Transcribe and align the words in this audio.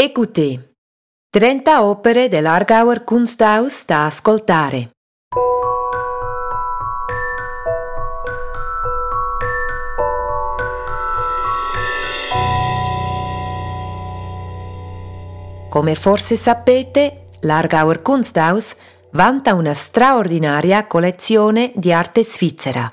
Écoutez. 0.00 0.60
30 1.28 1.82
opere 1.82 2.28
dell'Argauer 2.28 3.02
Kunsthaus 3.02 3.84
da 3.84 4.06
ascoltare. 4.06 4.90
Come 15.68 15.94
forse 15.96 16.36
sapete, 16.36 17.24
l'Argauer 17.40 18.00
Kunsthaus 18.00 18.76
vanta 19.10 19.54
una 19.54 19.74
straordinaria 19.74 20.86
collezione 20.86 21.72
di 21.74 21.92
arte 21.92 22.22
svizzera. 22.22 22.88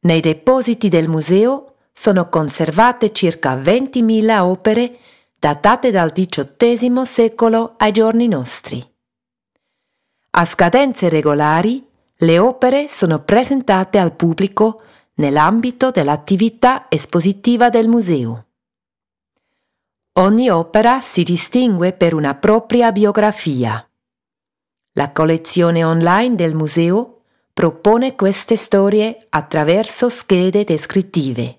Nei 0.00 0.20
depositi 0.20 0.88
del 0.88 1.06
museo 1.08 1.74
sono 1.92 2.28
conservate 2.28 3.12
circa 3.12 3.54
20.000 3.54 4.38
opere 4.40 4.98
datate 5.38 5.92
dal 5.92 6.12
XVIII 6.12 7.06
secolo 7.06 7.74
ai 7.76 7.92
giorni 7.92 8.26
nostri. 8.26 8.84
A 10.30 10.44
scadenze 10.44 11.08
regolari, 11.08 11.86
le 12.16 12.38
opere 12.40 12.88
sono 12.88 13.20
presentate 13.20 13.98
al 13.98 14.14
pubblico 14.14 14.82
nell'ambito 15.14 15.90
dell'attività 15.90 16.86
espositiva 16.88 17.68
del 17.68 17.86
museo. 17.86 18.46
Ogni 20.14 20.50
opera 20.50 21.00
si 21.00 21.22
distingue 21.22 21.92
per 21.92 22.14
una 22.14 22.34
propria 22.34 22.90
biografia. 22.90 23.88
La 24.94 25.12
collezione 25.12 25.84
online 25.84 26.34
del 26.34 26.56
museo 26.56 27.20
propone 27.52 28.16
queste 28.16 28.56
storie 28.56 29.26
attraverso 29.28 30.08
schede 30.08 30.64
descrittive. 30.64 31.57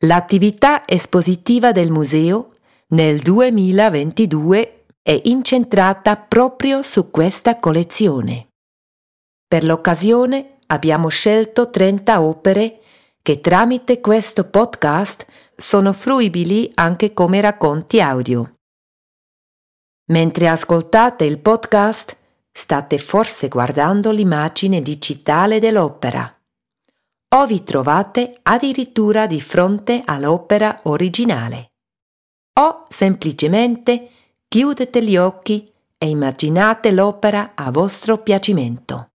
L'attività 0.00 0.86
espositiva 0.86 1.72
del 1.72 1.90
museo 1.90 2.56
nel 2.88 3.18
2022 3.20 4.84
è 5.00 5.18
incentrata 5.24 6.16
proprio 6.16 6.82
su 6.82 7.10
questa 7.10 7.58
collezione. 7.58 8.48
Per 9.48 9.64
l'occasione 9.64 10.58
abbiamo 10.66 11.08
scelto 11.08 11.70
30 11.70 12.20
opere 12.20 12.80
che 13.22 13.40
tramite 13.40 14.00
questo 14.00 14.44
podcast 14.44 15.24
sono 15.56 15.94
fruibili 15.94 16.70
anche 16.74 17.14
come 17.14 17.40
racconti 17.40 17.98
audio. 17.98 18.56
Mentre 20.10 20.48
ascoltate 20.48 21.24
il 21.24 21.38
podcast, 21.38 22.14
state 22.52 22.98
forse 22.98 23.48
guardando 23.48 24.10
l'immagine 24.10 24.82
digitale 24.82 25.58
dell'opera 25.58 26.35
o 27.34 27.46
vi 27.46 27.62
trovate 27.62 28.38
addirittura 28.42 29.26
di 29.26 29.40
fronte 29.40 30.02
all'opera 30.04 30.80
originale. 30.84 31.72
O 32.58 32.84
semplicemente 32.88 34.10
chiudete 34.48 35.02
gli 35.02 35.16
occhi 35.16 35.70
e 35.98 36.08
immaginate 36.08 36.92
l'opera 36.92 37.52
a 37.54 37.70
vostro 37.70 38.18
piacimento. 38.18 39.08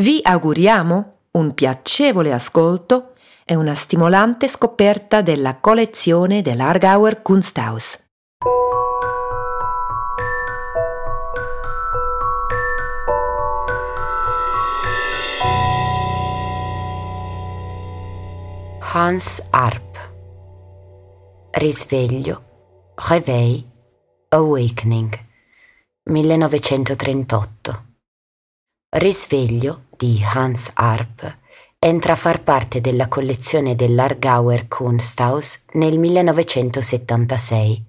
Vi 0.00 0.20
auguriamo 0.22 1.18
un 1.32 1.54
piacevole 1.54 2.32
ascolto 2.32 3.14
e 3.44 3.54
una 3.54 3.74
stimolante 3.74 4.48
scoperta 4.48 5.22
della 5.22 5.56
collezione 5.56 6.42
dell'Argauer 6.42 7.22
Kunsthaus. 7.22 7.98
Hans 18.92 19.40
Arp. 19.50 19.96
Risveglio, 21.52 22.42
Réveil, 22.96 23.64
Awakening, 24.30 25.16
1938. 26.06 27.84
Risveglio 28.96 29.82
di 29.96 30.20
Hans 30.24 30.70
Arp 30.74 31.36
entra 31.78 32.14
a 32.14 32.16
far 32.16 32.42
parte 32.42 32.80
della 32.80 33.06
collezione 33.06 33.76
dell'Argauer 33.76 34.66
Kunsthaus 34.66 35.60
nel 35.74 35.96
1976, 35.96 37.84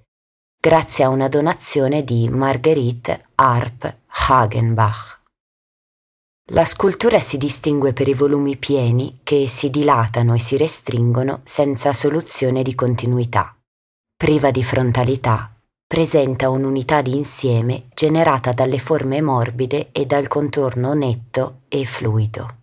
grazie 0.60 1.04
a 1.04 1.10
una 1.10 1.28
donazione 1.28 2.04
di 2.04 2.30
Marguerite 2.30 3.30
Arp 3.34 3.92
Hagenbach. 4.06 5.21
La 6.50 6.66
scultura 6.66 7.20
si 7.20 7.38
distingue 7.38 7.94
per 7.94 8.10
i 8.10 8.14
volumi 8.14 8.58
pieni 8.58 9.20
che 9.24 9.48
si 9.48 9.70
dilatano 9.70 10.34
e 10.34 10.40
si 10.40 10.58
restringono 10.58 11.42
senza 11.44 11.94
soluzione 11.94 12.62
di 12.62 12.76
continuità. 12.76 13.56
Priva 14.18 14.52
di 14.52 14.64
frontalità, 14.64 15.56
presenta 15.88 16.50
un'unità 16.50 17.02
di 17.02 17.16
insieme 17.16 17.86
generata 17.94 18.52
dalle 18.52 18.80
forme 18.80 19.22
morbide 19.22 19.90
e 19.92 20.06
dal 20.06 20.28
contorno 20.28 20.94
netto 20.94 21.62
e 21.70 21.86
fluido. 21.86 22.58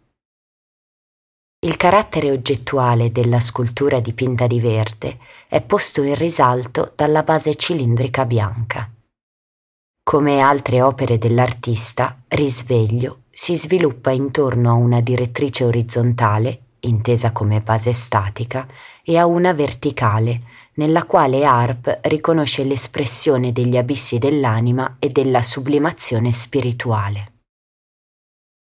Il 1.60 1.76
carattere 1.76 2.30
oggettuale 2.30 3.10
della 3.10 3.40
scultura 3.40 4.00
dipinta 4.00 4.46
di 4.46 4.60
verde 4.60 5.18
è 5.48 5.62
posto 5.62 6.02
in 6.02 6.14
risalto 6.14 6.92
dalla 6.94 7.22
base 7.22 7.54
cilindrica 7.54 8.26
bianca. 8.26 8.90
Come 10.02 10.40
altre 10.40 10.82
opere 10.82 11.16
dell'artista, 11.18 12.16
Risveglio 12.28 13.22
si 13.40 13.56
sviluppa 13.56 14.10
intorno 14.10 14.70
a 14.70 14.74
una 14.74 15.00
direttrice 15.00 15.62
orizzontale, 15.64 16.62
intesa 16.80 17.30
come 17.30 17.60
base 17.60 17.92
statica, 17.92 18.66
e 19.04 19.16
a 19.16 19.26
una 19.26 19.52
verticale, 19.52 20.40
nella 20.74 21.04
quale 21.04 21.44
Harp 21.44 22.00
riconosce 22.02 22.64
l'espressione 22.64 23.52
degli 23.52 23.76
abissi 23.76 24.18
dell'anima 24.18 24.96
e 24.98 25.10
della 25.10 25.42
sublimazione 25.42 26.32
spirituale. 26.32 27.32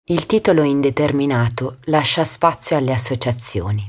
Il 0.05 0.25
titolo 0.25 0.63
indeterminato 0.63 1.77
lascia 1.83 2.25
spazio 2.25 2.75
alle 2.75 2.93
associazioni. 2.93 3.87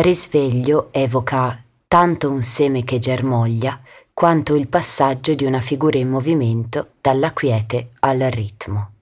Risveglio 0.00 0.88
evoca 0.90 1.62
tanto 1.86 2.28
un 2.28 2.42
seme 2.42 2.82
che 2.82 2.98
germoglia 2.98 3.80
quanto 4.12 4.56
il 4.56 4.66
passaggio 4.66 5.34
di 5.34 5.44
una 5.44 5.60
figura 5.60 5.96
in 5.96 6.08
movimento 6.08 6.94
dalla 7.00 7.32
quiete 7.32 7.90
al 8.00 8.18
ritmo. 8.18 8.94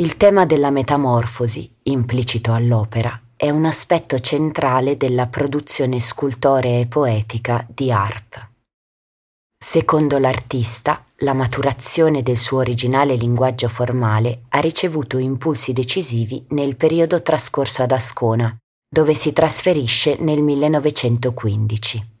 Il 0.00 0.16
tema 0.16 0.46
della 0.46 0.70
metamorfosi, 0.70 1.70
implicito 1.82 2.54
all'opera, 2.54 3.20
è 3.36 3.50
un 3.50 3.66
aspetto 3.66 4.18
centrale 4.18 4.96
della 4.96 5.26
produzione 5.26 6.00
scultorea 6.00 6.78
e 6.78 6.86
poetica 6.86 7.66
di 7.68 7.92
Harp. 7.92 8.48
Secondo 9.62 10.16
l'artista, 10.16 11.04
la 11.16 11.34
maturazione 11.34 12.22
del 12.22 12.38
suo 12.38 12.60
originale 12.60 13.14
linguaggio 13.14 13.68
formale 13.68 14.44
ha 14.48 14.60
ricevuto 14.60 15.18
impulsi 15.18 15.74
decisivi 15.74 16.46
nel 16.48 16.76
periodo 16.76 17.20
trascorso 17.20 17.82
ad 17.82 17.92
Ascona, 17.92 18.56
dove 18.88 19.12
si 19.12 19.34
trasferisce 19.34 20.16
nel 20.18 20.42
1915. 20.42 22.20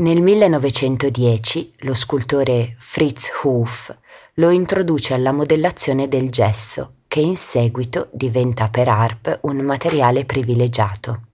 Nel 0.00 0.20
1910 0.20 1.72
lo 1.78 1.94
scultore 1.94 2.74
Fritz 2.76 3.30
Hof 3.42 3.96
lo 4.34 4.50
introduce 4.50 5.14
alla 5.14 5.32
modellazione 5.32 6.08
del 6.08 6.28
gesso, 6.28 6.96
che 7.08 7.20
in 7.20 7.34
seguito 7.34 8.10
diventa 8.12 8.68
per 8.68 8.88
Harp 8.90 9.38
un 9.44 9.56
materiale 9.60 10.26
privilegiato. 10.26 11.28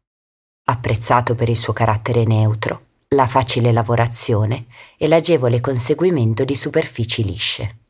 Apprezzato 0.67 1.35
per 1.35 1.49
il 1.49 1.57
suo 1.57 1.73
carattere 1.73 2.23
neutro, 2.23 2.83
la 3.09 3.27
facile 3.27 3.73
lavorazione 3.73 4.67
e 4.97 5.09
l'agevole 5.09 5.61
conseguimento 5.61 6.45
di 6.45 6.55
superfici 6.55 7.25
lisce. 7.25 7.88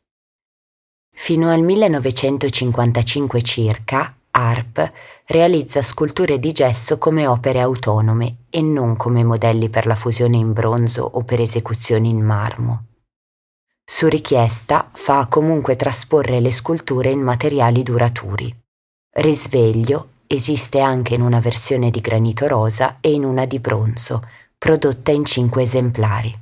Fino 1.20 1.50
al 1.50 1.62
1955 1.62 3.43
circa, 3.43 4.17
Arp 4.31 4.93
realizza 5.26 5.82
sculture 5.82 6.38
di 6.38 6.53
gesso 6.53 6.97
come 6.97 7.26
opere 7.26 7.61
autonome 7.61 8.44
e 8.49 8.62
non 8.62 8.97
come 8.97 9.25
modelli 9.25 9.69
per 9.69 9.85
la 9.85 9.97
fusione 9.97 10.37
in 10.37 10.53
bronzo 10.53 11.03
o 11.03 11.25
per 11.25 11.41
esecuzioni 11.41 12.09
in 12.09 12.25
marmo. 12.25 12.85
Su 13.85 14.06
richiesta 14.06 14.88
fa 14.93 15.26
comunque 15.26 15.75
trasporre 15.76 16.41
le 16.41 16.53
sculture 16.53 17.11
in 17.11 17.20
materiali 17.20 17.82
duraturi. 17.82 18.56
Risveglio 19.17 20.11
esiste 20.26 20.79
anche 20.81 21.15
in 21.15 21.20
una 21.20 21.41
versione 21.41 21.91
di 21.91 22.00
granito 22.00 22.47
rosa 22.47 22.99
e 23.00 23.12
in 23.12 23.25
una 23.25 23.44
di 23.44 23.59
bronzo, 23.59 24.23
prodotta 24.56 25.11
in 25.11 25.25
cinque 25.25 25.65
esemplari. 25.65 26.32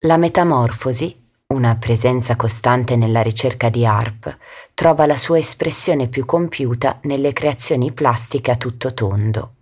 La 0.00 0.16
metamorfosi, 0.16 1.26
una 1.54 1.76
presenza 1.76 2.36
costante 2.36 2.94
nella 2.94 3.22
ricerca 3.22 3.70
di 3.70 3.86
Harp, 3.86 4.36
trova 4.74 5.06
la 5.06 5.16
sua 5.16 5.38
espressione 5.38 6.06
più 6.06 6.26
compiuta 6.26 6.98
nelle 7.04 7.32
creazioni 7.32 7.90
plastiche 7.90 8.50
a 8.50 8.56
tutto 8.56 8.92
tondo. 8.92 9.54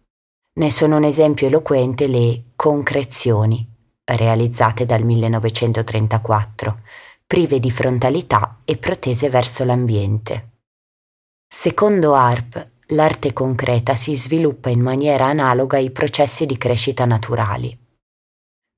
Ne 0.54 0.70
sono 0.72 0.96
un 0.96 1.04
esempio 1.04 1.46
eloquente 1.46 2.08
le 2.08 2.42
concrezioni, 2.56 3.64
realizzate 4.02 4.84
dal 4.84 5.04
1934, 5.04 6.80
prive 7.24 7.60
di 7.60 7.70
frontalità 7.70 8.58
e 8.64 8.76
protese 8.78 9.30
verso 9.30 9.64
l'ambiente. 9.64 10.50
Secondo 11.46 12.14
Harp, 12.14 12.68
l'arte 12.86 13.32
concreta 13.32 13.94
si 13.94 14.16
sviluppa 14.16 14.70
in 14.70 14.80
maniera 14.80 15.26
analoga 15.26 15.76
ai 15.76 15.92
processi 15.92 16.46
di 16.46 16.58
crescita 16.58 17.04
naturali. 17.04 17.78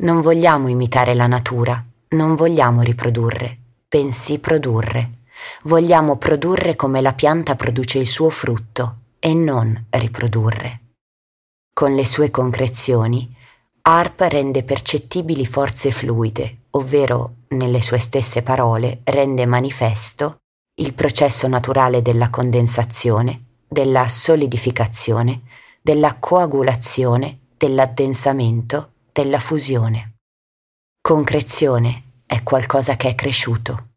Non 0.02 0.20
vogliamo 0.20 0.68
imitare 0.68 1.14
la 1.14 1.26
natura, 1.26 1.82
non 2.10 2.36
vogliamo 2.36 2.82
riprodurre, 2.82 3.58
bensì 3.88 4.38
produrre. 4.38 5.10
Vogliamo 5.62 6.16
produrre 6.16 6.74
come 6.74 7.00
la 7.00 7.12
pianta 7.12 7.54
produce 7.54 7.98
il 7.98 8.06
suo 8.06 8.30
frutto 8.30 8.96
e 9.18 9.34
non 9.34 9.86
riprodurre. 9.90 10.80
Con 11.72 11.94
le 11.94 12.06
sue 12.06 12.30
concrezioni, 12.30 13.34
ARP 13.82 14.20
rende 14.22 14.64
percettibili 14.64 15.46
forze 15.46 15.90
fluide, 15.90 16.62
ovvero, 16.70 17.34
nelle 17.48 17.80
sue 17.80 17.98
stesse 17.98 18.42
parole, 18.42 19.00
rende 19.04 19.46
manifesto 19.46 20.38
il 20.80 20.94
processo 20.94 21.46
naturale 21.46 22.02
della 22.02 22.30
condensazione, 22.30 23.44
della 23.68 24.08
solidificazione, 24.08 25.42
della 25.80 26.16
coagulazione, 26.18 27.38
dell'addensamento, 27.56 28.92
della 29.12 29.40
fusione. 29.40 30.17
Concrezione 31.08 32.02
è 32.26 32.42
qualcosa 32.42 32.96
che 32.96 33.08
è 33.08 33.14
cresciuto. 33.14 33.92